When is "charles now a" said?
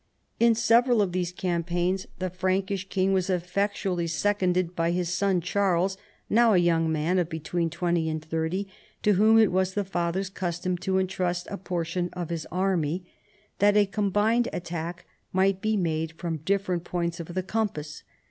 5.41-6.57